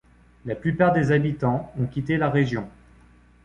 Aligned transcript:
La 0.45 0.55
plupart 0.55 0.93
des 0.93 1.11
habitants 1.11 1.71
ont 1.77 1.85
quitté 1.85 2.17
la 2.17 2.31
région. 2.31 2.67